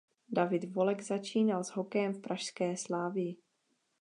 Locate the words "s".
1.63-1.69